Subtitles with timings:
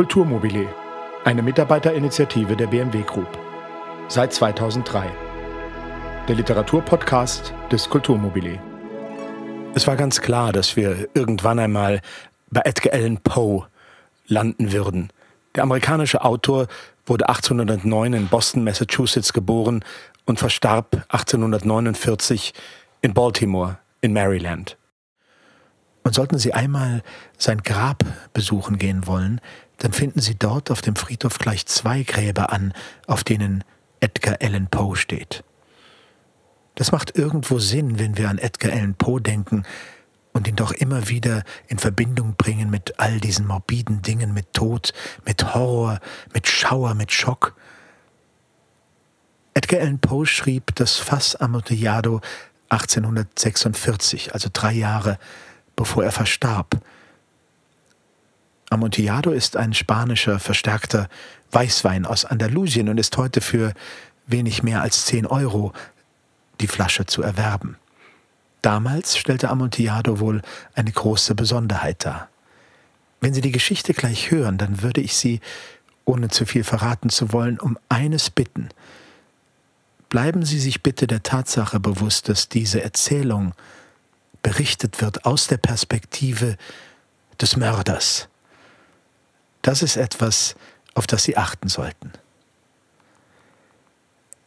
[0.00, 0.66] Kulturmobile,
[1.26, 3.28] eine Mitarbeiterinitiative der BMW Group.
[4.08, 5.10] Seit 2003.
[6.26, 8.58] Der Literaturpodcast des Kulturmobile.
[9.74, 12.00] Es war ganz klar, dass wir irgendwann einmal
[12.50, 13.66] bei Edgar Allan Poe
[14.26, 15.12] landen würden.
[15.54, 16.68] Der amerikanische Autor
[17.04, 19.84] wurde 1809 in Boston, Massachusetts geboren
[20.24, 22.54] und verstarb 1849
[23.02, 24.78] in Baltimore in Maryland.
[26.04, 27.02] Und sollten Sie einmal
[27.36, 29.42] sein Grab besuchen gehen wollen,
[29.80, 32.74] dann finden Sie dort auf dem Friedhof gleich zwei Gräber an,
[33.06, 33.64] auf denen
[34.00, 35.42] Edgar Allan Poe steht.
[36.74, 39.64] Das macht irgendwo Sinn, wenn wir an Edgar Allan Poe denken
[40.32, 44.92] und ihn doch immer wieder in Verbindung bringen mit all diesen morbiden Dingen, mit Tod,
[45.24, 45.98] mit Horror,
[46.34, 47.56] mit Schauer, mit Schock.
[49.54, 52.20] Edgar Allan Poe schrieb das Fass Amontillado
[52.68, 55.18] 1846, also drei Jahre
[55.74, 56.82] bevor er verstarb.
[58.70, 61.08] Amontillado ist ein spanischer verstärkter
[61.50, 63.74] Weißwein aus Andalusien und ist heute für
[64.28, 65.72] wenig mehr als 10 Euro
[66.60, 67.76] die Flasche zu erwerben.
[68.62, 70.42] Damals stellte Amontillado wohl
[70.74, 72.28] eine große Besonderheit dar.
[73.20, 75.40] Wenn Sie die Geschichte gleich hören, dann würde ich Sie,
[76.04, 78.68] ohne zu viel verraten zu wollen, um eines bitten.
[80.08, 83.52] Bleiben Sie sich bitte der Tatsache bewusst, dass diese Erzählung
[84.42, 86.56] berichtet wird aus der Perspektive
[87.40, 88.29] des Mörders.
[89.62, 90.56] Das ist etwas,
[90.94, 92.12] auf das Sie achten sollten.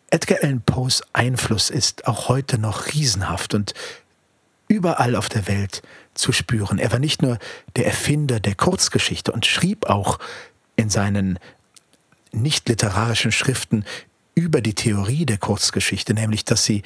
[0.10, 3.74] Edgar Allan Poes Einfluss ist auch heute noch riesenhaft und
[4.68, 5.82] überall auf der Welt
[6.14, 6.78] zu spüren.
[6.78, 7.40] Er war nicht nur
[7.76, 10.20] der Erfinder der Kurzgeschichte und schrieb auch
[10.76, 11.40] in seinen
[12.32, 13.86] nicht literarischen Schriften
[14.36, 16.84] über die Theorie der Kurzgeschichte, nämlich dass sie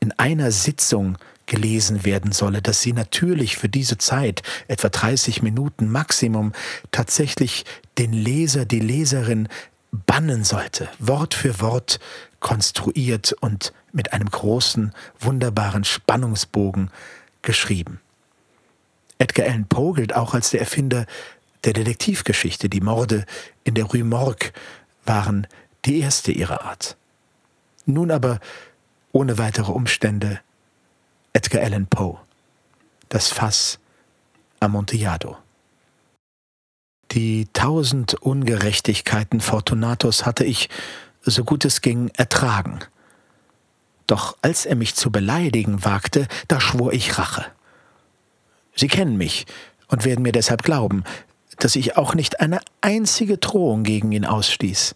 [0.00, 5.90] in einer Sitzung gelesen werden solle, dass sie natürlich für diese Zeit, etwa 30 Minuten
[5.90, 6.52] Maximum,
[6.90, 7.64] tatsächlich
[7.98, 9.48] den Leser, die Leserin
[9.90, 12.00] bannen sollte, Wort für Wort
[12.40, 16.90] konstruiert und mit einem großen, wunderbaren Spannungsbogen
[17.42, 18.00] geschrieben.
[19.18, 21.06] Edgar Allan Poe gilt auch als der Erfinder
[21.64, 22.68] der Detektivgeschichte.
[22.68, 23.24] Die Morde
[23.64, 24.50] in der Rue Morgue
[25.04, 25.46] waren
[25.84, 26.96] die erste ihrer Art.
[27.86, 28.40] Nun aber,
[29.12, 30.40] ohne weitere Umstände,
[31.34, 32.18] Edgar Allan Poe.
[33.08, 33.78] Das Fass
[34.60, 35.38] Amontillado.
[37.12, 40.68] Die tausend Ungerechtigkeiten Fortunatos hatte ich,
[41.22, 42.80] so gut es ging, ertragen.
[44.06, 47.46] Doch als er mich zu beleidigen wagte, da schwor ich Rache.
[48.74, 49.46] Sie kennen mich
[49.88, 51.02] und werden mir deshalb glauben,
[51.56, 54.94] dass ich auch nicht eine einzige Drohung gegen ihn ausstieß.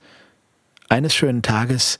[0.90, 1.96] Eines schönen Tages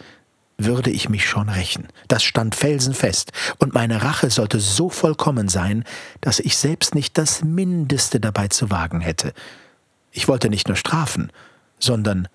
[0.58, 1.88] würde ich mich schon rächen.
[2.08, 5.84] Das stand felsenfest, und meine Rache sollte so vollkommen sein,
[6.20, 9.32] dass ich selbst nicht das Mindeste dabei zu wagen hätte.
[10.12, 11.30] Ich wollte nicht nur strafen,
[11.78, 12.28] sondern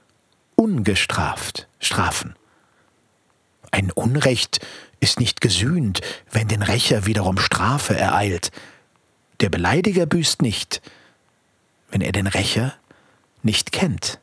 [0.55, 2.35] ungestraft strafen.
[3.71, 4.59] Ein Unrecht
[4.99, 8.51] ist nicht gesühnt, wenn den Rächer wiederum Strafe ereilt.
[9.39, 10.81] Der Beleidiger büßt nicht,
[11.89, 12.75] wenn er den Rächer
[13.41, 14.19] nicht kennt.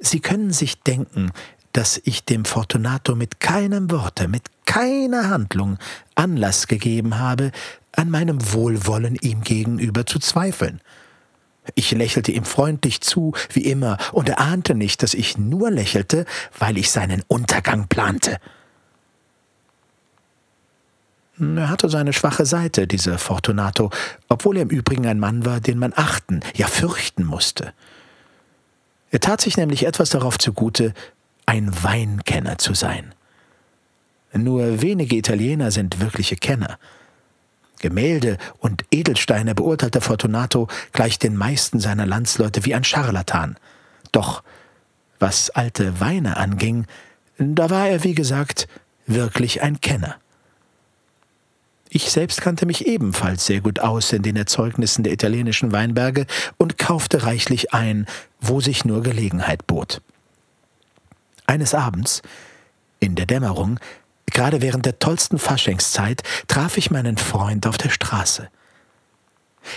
[0.00, 1.32] Sie können sich denken,
[1.72, 5.78] dass ich dem Fortunato mit keinem Worte, mit keiner Handlung
[6.14, 7.52] Anlass gegeben habe,
[7.92, 10.80] an meinem Wohlwollen ihm gegenüber zu zweifeln.
[11.74, 16.26] Ich lächelte ihm freundlich zu, wie immer, und er ahnte nicht, dass ich nur lächelte,
[16.58, 18.38] weil ich seinen Untergang plante.
[21.38, 23.90] Er hatte seine schwache Seite, dieser Fortunato,
[24.28, 27.72] obwohl er im Übrigen ein Mann war, den man achten, ja fürchten musste.
[29.10, 30.94] Er tat sich nämlich etwas darauf zugute,
[31.52, 33.14] ein Weinkenner zu sein.
[34.32, 36.78] Nur wenige Italiener sind wirkliche Kenner.
[37.78, 43.58] Gemälde und Edelsteine beurteilte Fortunato gleich den meisten seiner Landsleute wie ein Scharlatan.
[44.12, 44.42] Doch
[45.18, 46.86] was alte Weine anging,
[47.36, 48.66] da war er, wie gesagt,
[49.06, 50.16] wirklich ein Kenner.
[51.90, 56.24] Ich selbst kannte mich ebenfalls sehr gut aus in den Erzeugnissen der italienischen Weinberge
[56.56, 58.06] und kaufte reichlich ein,
[58.40, 60.00] wo sich nur Gelegenheit bot.
[61.46, 62.22] Eines Abends,
[63.00, 63.78] in der Dämmerung,
[64.26, 68.48] gerade während der tollsten Faschingszeit, traf ich meinen Freund auf der Straße.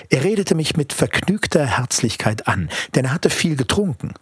[0.09, 4.13] Er redete mich mit vergnügter Herzlichkeit an, denn er hatte viel getrunken.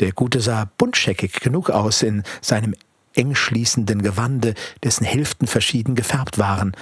[0.00, 2.74] Der Gute sah buntscheckig genug aus in seinem
[3.14, 4.54] eng schließenden Gewande,
[4.84, 6.72] dessen Hälften verschieden gefärbt waren,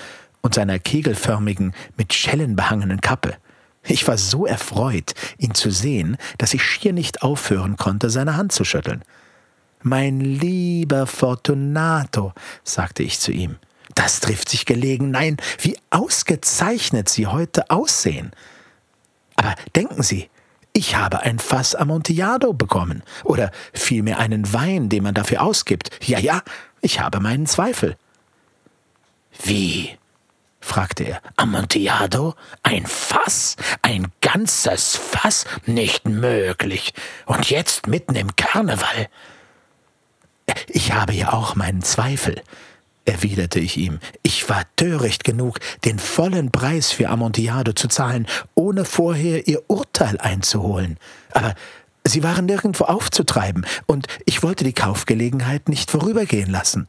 [0.41, 3.37] und seiner kegelförmigen, mit Schellen behangenen Kappe.
[3.83, 8.53] Ich war so erfreut, ihn zu sehen, dass ich schier nicht aufhören konnte, seine Hand
[8.53, 9.03] zu schütteln.
[9.87, 12.33] Mein lieber Fortunato,
[12.65, 13.57] sagte ich zu ihm,
[13.95, 15.11] das trifft sich gelegen.
[15.11, 18.31] Nein, wie ausgezeichnet Sie heute aussehen.
[19.37, 20.31] Aber denken Sie,
[20.73, 23.03] ich habe ein Fass Amontillado bekommen.
[23.25, 25.91] Oder vielmehr einen Wein, den man dafür ausgibt.
[26.03, 26.43] Ja, ja,
[26.81, 27.99] ich habe meinen Zweifel.
[29.43, 29.99] Wie?
[30.61, 31.21] fragte er.
[31.37, 32.37] Amontillado?
[32.63, 33.57] Ein Fass?
[33.83, 35.45] Ein ganzes Fass?
[35.67, 36.95] Nicht möglich.
[37.27, 39.09] Und jetzt mitten im Karneval.
[40.69, 42.43] Ich habe ja auch meinen Zweifel,
[43.05, 43.99] erwiderte ich ihm.
[44.23, 50.19] Ich war töricht genug, den vollen Preis für Amontillado zu zahlen, ohne vorher ihr Urteil
[50.19, 50.99] einzuholen.
[51.33, 51.55] Aber
[52.05, 56.89] sie waren nirgendwo aufzutreiben, und ich wollte die Kaufgelegenheit nicht vorübergehen lassen.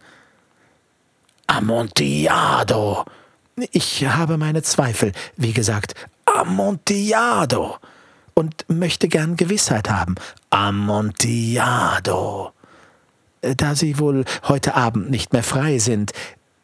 [1.48, 3.06] Amontillado!
[3.72, 5.96] Ich habe meine Zweifel, wie gesagt.
[6.26, 7.78] Amontillado!
[8.34, 10.16] Und möchte gern Gewissheit haben.
[10.50, 12.52] Amontillado!
[13.58, 16.12] Da Sie wohl heute Abend nicht mehr frei sind,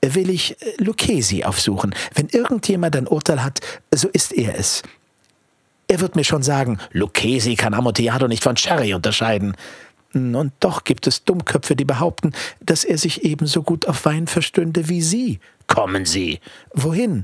[0.01, 1.94] will ich Lucchesi aufsuchen.
[2.16, 3.60] Wenn irgendjemand ein Urteil hat,
[3.94, 4.81] so ist er es.
[5.88, 9.56] Er wird mir schon sagen, Lucchesi kann Amontillado nicht von Sherry unterscheiden.
[10.13, 14.89] Und doch gibt es Dummköpfe, die behaupten, dass er sich ebenso gut auf Wein verstünde
[14.89, 15.39] wie Sie.
[15.68, 16.39] Kommen Sie.
[16.74, 17.24] Wohin?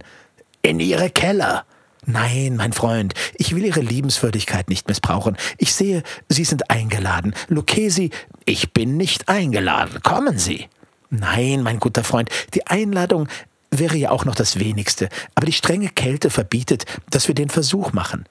[0.62, 1.66] In Ihre Keller.
[2.10, 5.36] Nein, mein Freund, ich will Ihre Liebenswürdigkeit nicht missbrauchen.
[5.58, 7.36] Ich sehe, Sie sind eingeladen.
[7.50, 8.12] Lucchesi,
[8.46, 10.02] ich bin nicht eingeladen.
[10.04, 10.70] Kommen Sie.
[11.10, 13.28] Nein, mein guter Freund, die Einladung
[13.72, 17.92] wäre ja auch noch das wenigste, aber die strenge Kälte verbietet, dass wir den Versuch
[17.92, 18.24] machen.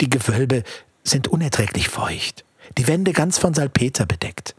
[0.00, 0.62] Die Gewölbe
[1.02, 2.44] sind unerträglich feucht,
[2.78, 4.54] die Wände ganz von Salpeter bedeckt.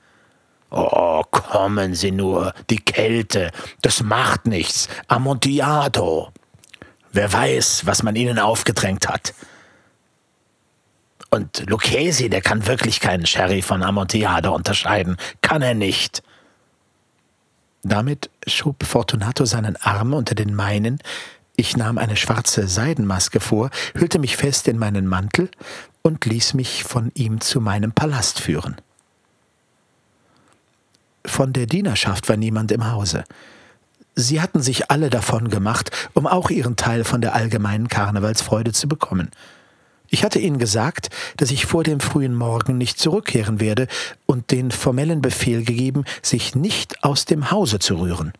[0.72, 4.90] Oh, kommen Sie nur, die Kälte, das macht nichts.
[5.08, 6.34] Amontillado.
[7.12, 9.34] Wer weiß, was man ihnen aufgedrängt hat.
[11.30, 15.18] Und Lucchesi, der kann wirklich keinen Sherry von Amontillado unterscheiden.
[15.42, 16.24] Kann er nicht.
[17.84, 21.00] Damit schob Fortunato seinen Arm unter den meinen,
[21.60, 25.50] ich nahm eine schwarze Seidenmaske vor, hüllte mich fest in meinen Mantel
[26.04, 28.78] und ließ mich von ihm zu meinem Palast führen.
[31.26, 33.24] Von der Dienerschaft war niemand im Hause.
[34.20, 38.88] Sie hatten sich alle davon gemacht, um auch ihren Teil von der allgemeinen Karnevalsfreude zu
[38.88, 39.30] bekommen.
[40.10, 43.88] Ich hatte ihnen gesagt, dass ich vor dem frühen Morgen nicht zurückkehren werde
[44.26, 48.34] und den formellen Befehl gegeben, sich nicht aus dem Hause zu rühren.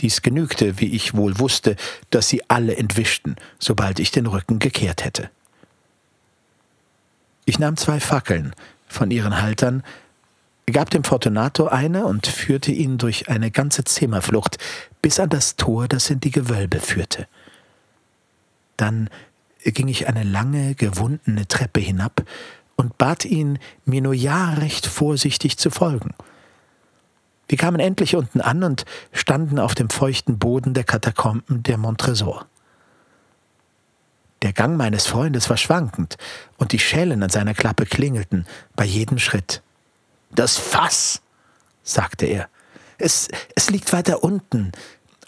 [0.00, 1.76] Dies genügte, wie ich wohl wusste,
[2.10, 5.30] dass sie alle entwischten, sobald ich den Rücken gekehrt hätte.
[7.44, 8.52] Ich nahm zwei Fackeln
[8.88, 9.84] von ihren Haltern,
[10.72, 14.58] gab dem Fortunato eine und führte ihn durch eine ganze Zimmerflucht
[15.02, 17.26] bis an das Tor, das in die Gewölbe führte.
[18.76, 19.08] Dann
[19.64, 22.22] ging ich eine lange, gewundene Treppe hinab
[22.76, 26.14] und bat ihn, mir nur ja recht vorsichtig zu folgen.
[27.48, 32.46] Wir kamen endlich unten an und standen auf dem feuchten Boden der Katakomben der Montresor.
[34.42, 36.16] Der Gang meines Freundes war schwankend,
[36.58, 39.62] und die Schellen an seiner Klappe klingelten bei jedem Schritt.
[40.30, 41.22] Das Fass,
[41.82, 42.48] sagte er.
[42.98, 44.72] Es, es liegt weiter unten,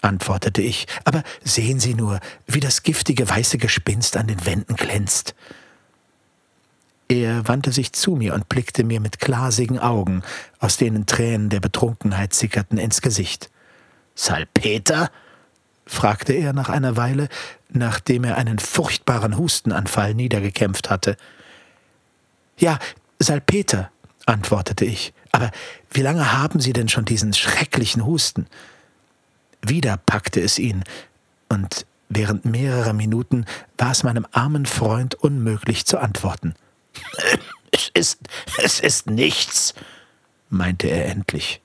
[0.01, 5.35] antwortete ich, aber sehen Sie nur, wie das giftige weiße Gespinst an den Wänden glänzt.
[7.07, 10.23] Er wandte sich zu mir und blickte mir mit glasigen Augen,
[10.59, 13.49] aus denen Tränen der Betrunkenheit sickerten, ins Gesicht.
[14.15, 15.11] Salpeter?
[15.85, 17.27] fragte er nach einer Weile,
[17.69, 21.17] nachdem er einen furchtbaren Hustenanfall niedergekämpft hatte.
[22.57, 22.79] Ja,
[23.19, 23.91] Salpeter,
[24.31, 25.13] antwortete ich.
[25.31, 25.51] Aber
[25.91, 28.47] wie lange haben Sie denn schon diesen schrecklichen Husten?
[29.61, 30.83] Wieder packte es ihn,
[31.49, 33.45] und während mehrerer Minuten
[33.77, 36.55] war es meinem armen Freund unmöglich zu antworten.
[37.73, 38.19] Es ist,
[38.61, 39.73] es ist nichts,
[40.49, 41.61] meinte er endlich.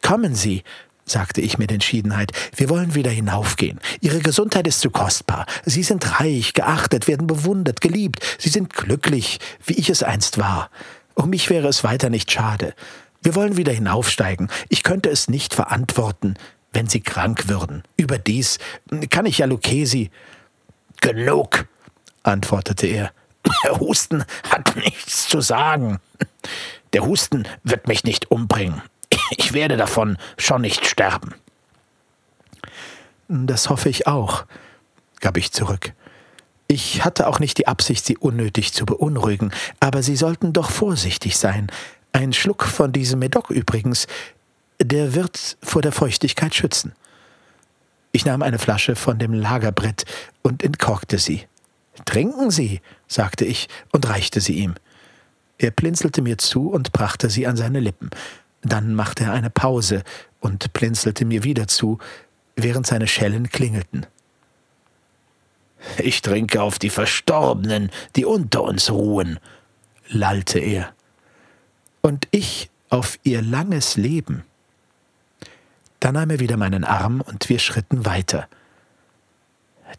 [0.00, 0.64] Kommen Sie,
[1.04, 3.78] sagte ich mit Entschiedenheit, wir wollen wieder hinaufgehen.
[4.00, 5.44] Ihre Gesundheit ist zu kostbar.
[5.66, 8.20] Sie sind reich, geachtet, werden bewundert, geliebt.
[8.38, 10.70] Sie sind glücklich, wie ich es einst war.
[11.14, 12.74] Um mich wäre es weiter nicht schade.
[13.22, 14.50] Wir wollen wieder hinaufsteigen.
[14.68, 16.34] Ich könnte es nicht verantworten,
[16.72, 17.82] wenn Sie krank würden.
[17.96, 18.58] Überdies
[19.10, 20.10] kann ich ja Lucchesi.
[21.00, 21.66] Genug,
[22.22, 23.12] antwortete er.
[23.64, 26.00] Der Husten hat nichts zu sagen.
[26.92, 28.82] Der Husten wird mich nicht umbringen.
[29.30, 31.34] Ich werde davon schon nicht sterben.
[33.28, 34.44] Das hoffe ich auch,
[35.20, 35.92] gab ich zurück.
[36.66, 41.36] Ich hatte auch nicht die Absicht, Sie unnötig zu beunruhigen, aber Sie sollten doch vorsichtig
[41.36, 41.68] sein.
[42.12, 44.06] Ein Schluck von diesem Medoc übrigens,
[44.80, 46.92] der wird vor der Feuchtigkeit schützen.
[48.12, 50.04] Ich nahm eine Flasche von dem Lagerbrett
[50.42, 51.46] und entkorkte sie.
[52.04, 54.74] Trinken Sie, sagte ich und reichte sie ihm.
[55.58, 58.10] Er blinzelte mir zu und brachte sie an seine Lippen.
[58.62, 60.02] Dann machte er eine Pause
[60.40, 61.98] und blinzelte mir wieder zu,
[62.56, 64.06] während seine Schellen klingelten.
[65.98, 69.38] Ich trinke auf die Verstorbenen, die unter uns ruhen,
[70.08, 70.92] lallte er.
[72.00, 74.44] Und ich auf ihr langes Leben.
[76.00, 78.48] Da nahm er wieder meinen Arm und wir schritten weiter.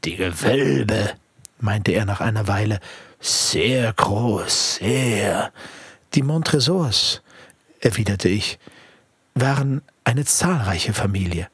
[0.03, 1.13] Die Gewölbe,
[1.59, 2.79] meinte er nach einer Weile,
[3.19, 5.51] sehr groß, sehr.
[6.13, 7.21] Die Montresors,
[7.79, 8.59] erwiderte ich,
[9.33, 11.49] waren eine zahlreiche Familie.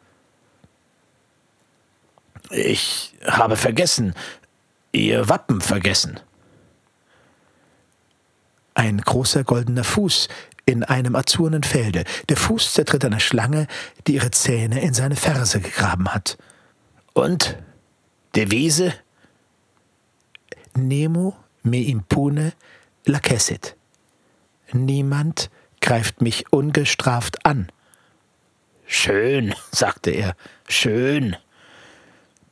[2.52, 4.14] Ich habe vergessen,
[4.92, 6.20] Ihr Wappen vergessen.
[8.74, 10.28] Ein großer goldener Fuß
[10.66, 12.04] in einem azurnen Felde.
[12.30, 13.68] Der Fuß zertritt einer Schlange,
[14.08, 16.38] die ihre Zähne in seine Ferse gegraben hat.
[17.14, 17.58] Und?
[18.36, 18.94] Devise?
[20.76, 22.54] Nemo me impune
[23.06, 23.76] lacessit.
[24.72, 25.50] Niemand
[25.82, 27.72] greift mich ungestraft an.
[28.86, 30.36] Schön, sagte er,
[30.68, 31.36] schön.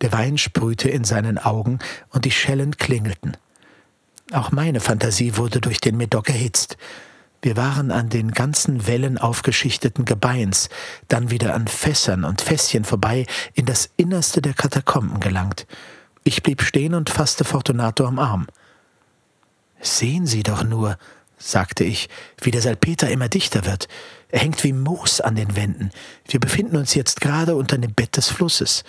[0.01, 1.79] Der Wein sprühte in seinen Augen
[2.09, 3.35] und die Schellen klingelten.
[4.31, 6.77] Auch meine Fantasie wurde durch den Medoc erhitzt.
[7.41, 10.69] Wir waren an den ganzen Wellen aufgeschichteten Gebeins,
[11.07, 15.65] dann wieder an Fässern und Fässchen vorbei, in das Innerste der Katakomben gelangt.
[16.23, 18.47] Ich blieb stehen und fasste Fortunato am Arm.
[19.79, 20.97] Sehen Sie doch nur,
[21.37, 22.09] sagte ich,
[22.41, 23.87] wie der Salpeter immer dichter wird.
[24.27, 25.91] Er hängt wie Moos an den Wänden.
[26.27, 28.83] Wir befinden uns jetzt gerade unter dem Bett des Flusses.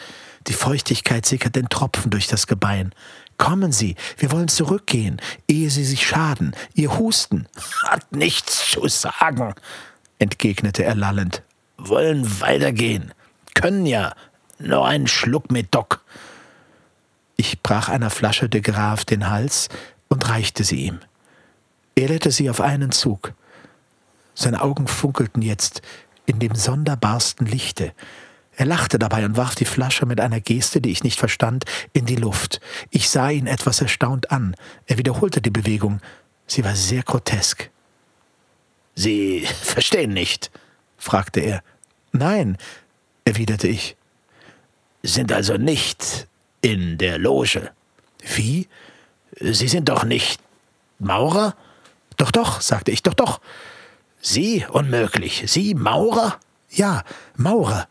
[0.47, 2.95] Die Feuchtigkeit sickert in Tropfen durch das Gebein.
[3.37, 6.55] Kommen Sie, wir wollen zurückgehen, ehe Sie sich schaden.
[6.75, 7.47] Ihr Husten
[7.85, 9.55] hat nichts zu sagen,
[10.19, 11.43] entgegnete er lallend.
[11.79, 13.13] Wollen weitergehen.
[13.55, 14.15] Können ja.
[14.59, 16.05] Nur einen Schluck Medoc.
[17.37, 19.71] Ich brach einer Flasche de Graf den Hals
[20.09, 21.01] und reichte sie ihm.
[21.95, 23.33] Er leerte sie auf einen Zug.
[24.35, 25.81] Seine Augen funkelten jetzt
[26.27, 27.93] in dem sonderbarsten Lichte.
[28.61, 31.65] Er lachte dabei und warf die Flasche mit einer Geste, die ich nicht verstand,
[31.95, 32.61] in die Luft.
[32.91, 34.55] Ich sah ihn etwas erstaunt an.
[34.85, 36.03] Er wiederholte die Bewegung.
[36.47, 37.71] Sie war sehr grotesk.
[38.95, 40.51] Sie verstehen nicht?
[40.99, 41.63] fragte er.
[42.13, 42.59] Nein,
[43.25, 43.97] erwiderte ich.
[45.03, 46.29] Sind also nicht
[46.61, 47.71] in der Loge.
[48.37, 48.69] Wie?
[49.41, 50.39] Sie sind doch nicht
[50.99, 51.57] Maurer?
[52.19, 53.41] Doch, doch, sagte ich, doch, doch.
[54.21, 55.45] Sie unmöglich.
[55.47, 56.39] Sie Maurer?
[56.69, 57.05] Ja,
[57.37, 57.89] Maurer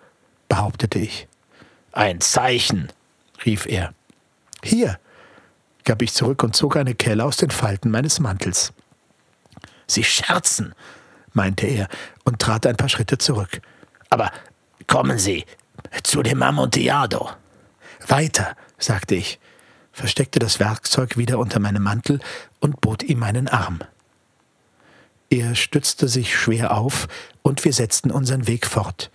[0.59, 1.25] behauptete ich.
[1.93, 2.91] Ein Zeichen,
[3.45, 3.93] rief er.
[4.61, 4.99] Hier,
[5.85, 8.73] gab ich zurück und zog eine Kelle aus den Falten meines Mantels.
[9.87, 10.75] Sie scherzen,
[11.31, 11.87] meinte er
[12.25, 13.61] und trat ein paar Schritte zurück.
[14.09, 14.33] Aber
[14.85, 15.45] kommen Sie
[16.03, 17.29] zu dem Amontillado.
[18.05, 19.39] Weiter, sagte ich,
[19.93, 22.19] versteckte das Werkzeug wieder unter meinem Mantel
[22.59, 23.79] und bot ihm meinen Arm.
[25.29, 27.07] Er stützte sich schwer auf,
[27.43, 29.09] und wir setzten unseren Weg fort.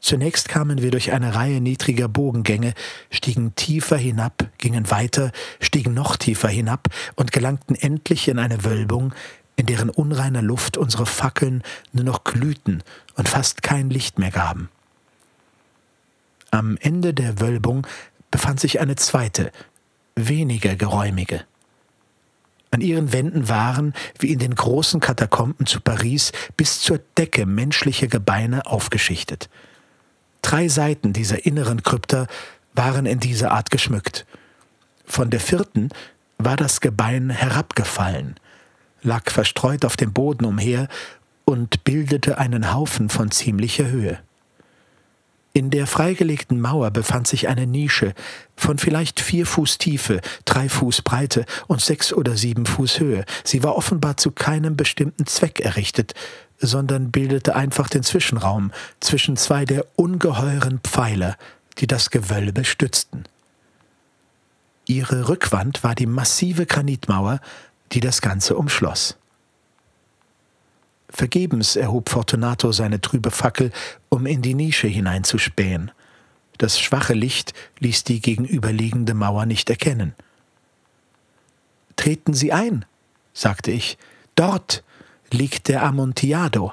[0.00, 2.72] Zunächst kamen wir durch eine Reihe niedriger Bogengänge,
[3.10, 5.30] stiegen tiefer hinab, gingen weiter,
[5.60, 9.14] stiegen noch tiefer hinab und gelangten endlich in eine Wölbung,
[9.56, 12.82] in deren unreiner Luft unsere Fackeln nur noch glühten
[13.16, 14.70] und fast kein Licht mehr gaben.
[16.50, 17.86] Am Ende der Wölbung
[18.30, 19.52] befand sich eine zweite,
[20.16, 21.44] weniger geräumige.
[22.70, 28.08] An ihren Wänden waren, wie in den großen Katakomben zu Paris, bis zur Decke menschliche
[28.08, 29.50] Gebeine aufgeschichtet.
[30.42, 32.26] Drei Seiten dieser inneren Krypta
[32.74, 34.26] waren in dieser Art geschmückt.
[35.04, 35.90] Von der vierten
[36.38, 38.36] war das Gebein herabgefallen,
[39.02, 40.88] lag verstreut auf dem Boden umher
[41.44, 44.20] und bildete einen Haufen von ziemlicher Höhe.
[45.52, 48.14] In der freigelegten Mauer befand sich eine Nische
[48.56, 53.24] von vielleicht vier Fuß Tiefe, drei Fuß Breite und sechs oder sieben Fuß Höhe.
[53.42, 56.14] Sie war offenbar zu keinem bestimmten Zweck errichtet,
[56.60, 61.36] sondern bildete einfach den Zwischenraum zwischen zwei der ungeheuren Pfeiler,
[61.78, 63.24] die das Gewölbe stützten.
[64.86, 67.40] Ihre Rückwand war die massive Granitmauer,
[67.92, 69.16] die das Ganze umschloss.
[71.08, 73.72] Vergebens erhob Fortunato seine trübe Fackel,
[74.08, 75.90] um in die Nische hineinzuspähen.
[76.58, 80.14] Das schwache Licht ließ die gegenüberliegende Mauer nicht erkennen.
[81.96, 82.84] Treten Sie ein,
[83.32, 83.98] sagte ich.
[84.34, 84.84] Dort
[85.32, 86.72] liegt der Amontillado.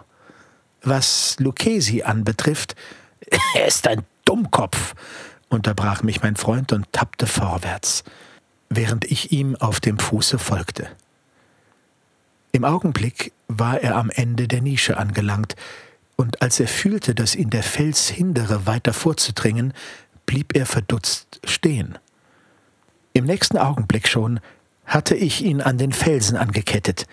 [0.82, 2.76] Was Lucchesi anbetrifft,
[3.56, 4.94] er ist ein Dummkopf,
[5.50, 8.04] unterbrach mich mein Freund und tappte vorwärts,
[8.70, 10.90] während ich ihm auf dem Fuße folgte.
[12.52, 15.56] Im Augenblick war er am Ende der Nische angelangt,
[16.16, 19.74] und als er fühlte, dass ihn der Fels hindere, weiter vorzudringen,
[20.26, 22.00] blieb er verdutzt stehen.
[23.14, 24.40] Im nächsten Augenblick schon
[24.86, 27.06] hatte ich ihn an den Felsen angekettet.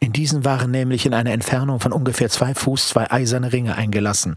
[0.00, 4.36] In diesen waren nämlich in einer Entfernung von ungefähr zwei Fuß zwei eiserne Ringe eingelassen.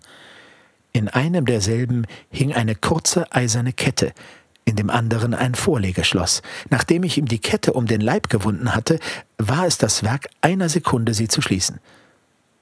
[0.91, 4.13] In einem derselben hing eine kurze eiserne Kette,
[4.65, 6.41] in dem anderen ein Vorlegeschloss.
[6.69, 8.99] Nachdem ich ihm die Kette um den Leib gewunden hatte,
[9.37, 11.79] war es das Werk einer Sekunde, sie zu schließen.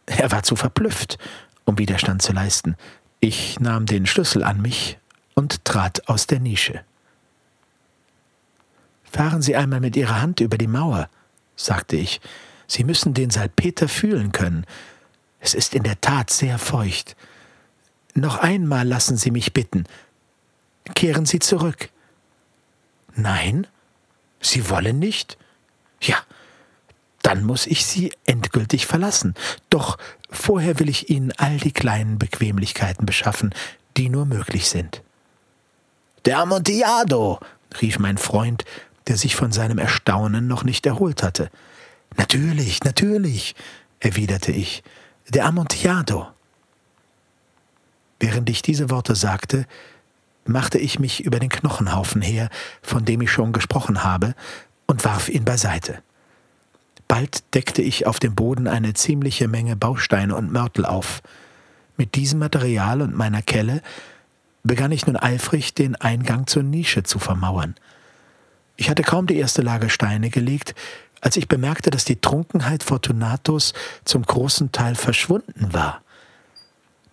[0.06, 1.18] Er war zu verblüfft,
[1.66, 2.76] um Widerstand zu leisten.
[3.20, 4.98] Ich nahm den Schlüssel an mich
[5.36, 6.82] und trat aus der Nische.
[9.12, 11.10] Fahren Sie einmal mit Ihrer Hand über die Mauer,
[11.56, 12.22] sagte ich.
[12.70, 14.66] Sie müssen den Salpeter fühlen können.
[15.40, 17.16] Es ist in der Tat sehr feucht.
[18.14, 19.86] Noch einmal lassen Sie mich bitten.
[20.94, 21.90] Kehren Sie zurück.
[23.16, 23.66] Nein?
[24.40, 25.38] Sie wollen nicht?
[26.00, 26.18] Ja,
[27.24, 29.34] dann muss ich Sie endgültig verlassen.
[29.72, 29.98] Doch
[30.30, 33.54] vorher will ich Ihnen all die kleinen Bequemlichkeiten beschaffen,
[33.98, 35.02] die nur möglich sind.
[36.26, 37.40] Der Amontillado,
[37.82, 38.64] rief mein Freund,
[39.08, 41.50] der sich von seinem Erstaunen noch nicht erholt hatte.
[42.18, 43.56] Natürlich, natürlich,
[44.00, 44.84] erwiderte ich.
[45.30, 46.28] Der Amontillado.
[48.20, 49.66] Während ich diese Worte sagte,
[50.46, 52.50] machte ich mich über den Knochenhaufen her,
[52.82, 54.36] von dem ich schon gesprochen habe,
[54.88, 56.02] und warf ihn beiseite.
[57.08, 61.22] Bald deckte ich auf dem Boden eine ziemliche Menge Bausteine und Mörtel auf.
[61.98, 63.82] Mit diesem Material und meiner Kelle
[64.64, 67.76] begann ich nun eifrig, den Eingang zur Nische zu vermauern.
[68.78, 70.76] Ich hatte kaum die erste Lage Steine gelegt,
[71.22, 73.74] als ich bemerkte, dass die Trunkenheit Fortunatus
[74.06, 76.02] zum großen Teil verschwunden war.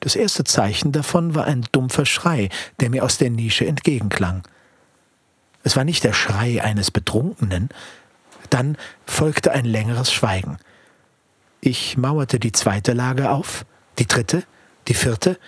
[0.01, 2.49] Das erste Zeichen davon war ein dumpfer Schrei,
[2.81, 4.47] der mir aus der Nische entgegenklang.
[5.63, 7.71] Es war nicht der Schrei eines Betrunkenen,
[8.51, 10.59] dann folgte ein längeres Schweigen.
[11.61, 13.67] Ich mauerte die zweite Lage auf,
[13.99, 14.45] die dritte,
[14.87, 15.39] die vierte,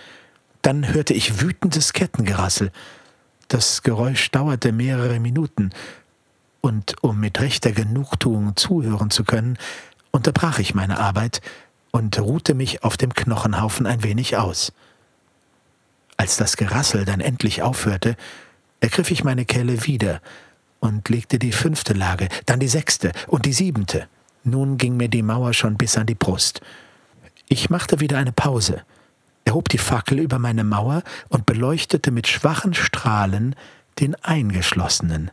[0.61, 2.71] dann hörte ich wütendes Kettengerassel.
[3.47, 5.69] Das Geräusch dauerte mehrere Minuten,
[6.61, 9.57] und um mit rechter Genugtuung zuhören zu können,
[10.11, 11.41] unterbrach ich meine Arbeit
[11.91, 14.71] und ruhte mich auf dem Knochenhaufen ein wenig aus.
[16.17, 18.15] Als das Gerassel dann endlich aufhörte,
[18.81, 20.21] ergriff ich meine Kelle wieder
[20.79, 24.07] und legte die fünfte Lage, dann die sechste und die siebente.
[24.43, 26.61] Nun ging mir die Mauer schon bis an die Brust.
[27.47, 28.83] Ich machte wieder eine Pause,
[29.43, 33.55] erhob die Fackel über meine Mauer und beleuchtete mit schwachen Strahlen
[33.99, 35.31] den Eingeschlossenen.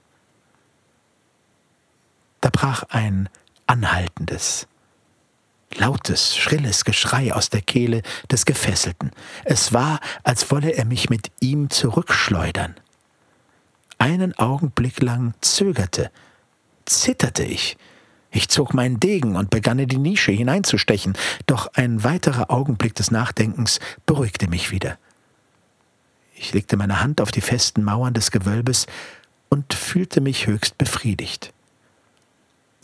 [2.47, 3.29] Da brach ein
[3.67, 4.69] anhaltendes,
[5.75, 9.11] lautes, schrilles Geschrei aus der Kehle des Gefesselten.
[9.45, 12.77] Es war, als wolle er mich mit ihm zurückschleudern.
[13.99, 16.13] Einen Augenblick lang zögerte,
[16.85, 17.77] zitterte ich.
[18.31, 23.11] Ich zog meinen Degen und begann in die Nische hineinzustechen, doch ein weiterer Augenblick des
[23.11, 24.99] Nachdenkens beruhigte mich wieder.
[26.37, 28.87] Ich legte meine Hand auf die festen Mauern des Gewölbes
[29.49, 31.53] und fühlte mich höchst befriedigt.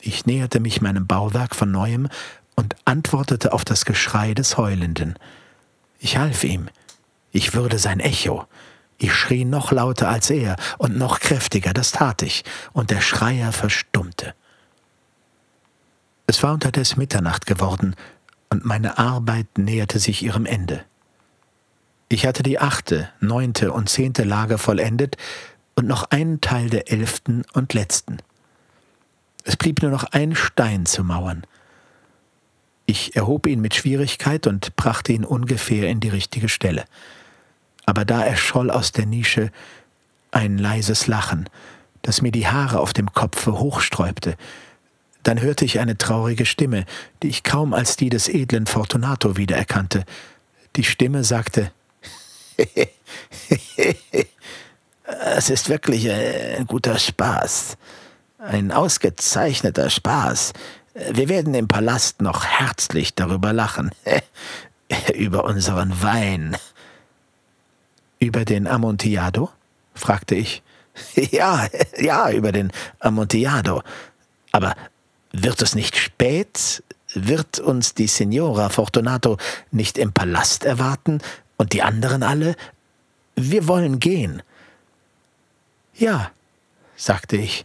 [0.04, 2.08] Ich näherte mich meinem Bauwerk von neuem
[2.56, 5.14] und antwortete auf das Geschrei des Heulenden.
[6.00, 6.68] Ich half ihm.
[7.30, 8.46] Ich würde sein Echo.
[8.98, 13.52] Ich schrie noch lauter als er und noch kräftiger, das tat ich, und der Schreier
[13.52, 14.34] verstummte.
[16.26, 17.94] Es war unterdessen Mitternacht geworden,
[18.50, 20.84] und meine Arbeit näherte sich ihrem Ende.
[22.08, 25.16] Ich hatte die achte, neunte und zehnte Lage vollendet
[25.76, 28.18] und noch einen Teil der elften und letzten.
[29.62, 31.44] Blieb nur noch ein Stein zu mauern.
[32.84, 36.84] Ich erhob ihn mit Schwierigkeit und brachte ihn ungefähr in die richtige Stelle.
[37.86, 39.52] Aber da erscholl aus der Nische
[40.32, 41.48] ein leises Lachen,
[42.02, 44.34] das mir die Haare auf dem Kopfe hochsträubte.
[45.22, 46.84] Dann hörte ich eine traurige Stimme,
[47.22, 50.04] die ich kaum als die des edlen Fortunato wiedererkannte.
[50.74, 51.70] Die Stimme sagte,
[55.36, 57.76] Es ist wirklich ein guter Spaß.
[58.44, 60.52] Ein ausgezeichneter Spaß.
[61.12, 63.92] Wir werden im Palast noch herzlich darüber lachen.
[65.14, 66.56] über unseren Wein.
[68.18, 69.50] Über den Amontillado?
[69.94, 70.62] fragte ich.
[71.14, 73.84] Ja, ja, über den Amontillado.
[74.50, 74.74] Aber
[75.30, 76.82] wird es nicht spät?
[77.14, 79.38] Wird uns die Signora Fortunato
[79.70, 81.20] nicht im Palast erwarten
[81.58, 82.56] und die anderen alle?
[83.36, 84.42] Wir wollen gehen.
[85.94, 86.32] Ja,
[86.96, 87.64] sagte ich.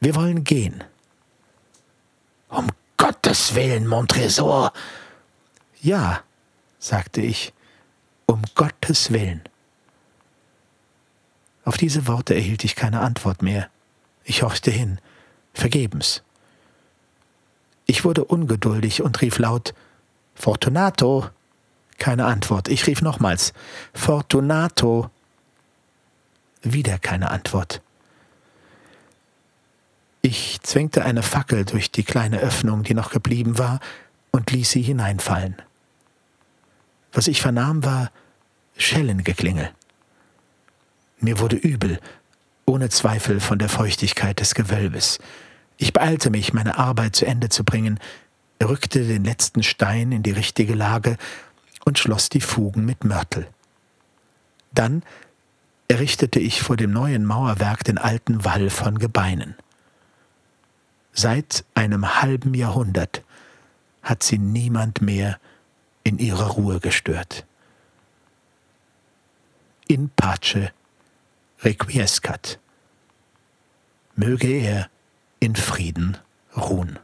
[0.00, 0.82] Wir wollen gehen.
[2.48, 4.72] Um Gottes Willen, Montresor.
[5.82, 6.22] Ja,
[6.78, 7.52] sagte ich,
[8.26, 9.42] um Gottes Willen.
[11.64, 13.68] Auf diese Worte erhielt ich keine Antwort mehr.
[14.24, 14.98] Ich horchte hin,
[15.52, 16.22] vergebens.
[17.84, 19.74] Ich wurde ungeduldig und rief laut
[20.34, 21.28] Fortunato.
[21.98, 22.68] Keine Antwort.
[22.68, 23.52] Ich rief nochmals
[23.92, 25.10] Fortunato.
[26.62, 27.82] Wieder keine Antwort.
[30.22, 33.80] Ich zwängte eine Fackel durch die kleine Öffnung, die noch geblieben war,
[34.30, 35.56] und ließ sie hineinfallen.
[37.12, 38.10] Was ich vernahm, war
[38.76, 39.70] Schellengeklingel.
[41.18, 41.98] Mir wurde übel,
[42.66, 45.18] ohne Zweifel von der Feuchtigkeit des Gewölbes.
[45.76, 47.98] Ich beeilte mich, meine Arbeit zu Ende zu bringen,
[48.62, 51.16] rückte den letzten Stein in die richtige Lage
[51.84, 53.46] und schloss die Fugen mit Mörtel.
[54.72, 55.02] Dann
[55.88, 59.56] errichtete ich vor dem neuen Mauerwerk den alten Wall von Gebeinen.
[61.22, 63.22] Seit einem halben Jahrhundert
[64.00, 65.38] hat sie niemand mehr
[66.02, 67.44] in ihrer Ruhe gestört.
[69.86, 70.72] In pace
[71.62, 72.58] requiescat.
[74.16, 74.88] Möge er
[75.40, 76.16] in Frieden
[76.56, 76.98] ruhen.